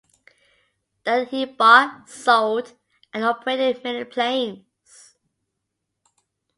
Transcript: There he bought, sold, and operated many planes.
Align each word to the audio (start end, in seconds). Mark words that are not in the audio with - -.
There 1.03 1.25
he 1.25 1.45
bought, 1.45 2.09
sold, 2.09 2.73
and 3.13 3.23
operated 3.23 3.83
many 3.83 4.03
planes. 4.03 5.15